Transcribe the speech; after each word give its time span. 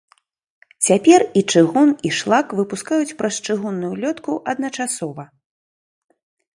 Цяпер 0.87 1.21
і 1.41 1.43
чыгун, 1.53 1.89
і 2.09 2.13
шлак 2.21 2.57
выпускаюць 2.61 3.15
праз 3.23 3.35
чыгунную 3.47 3.93
лётку 4.03 4.31
адначасова. 4.53 5.23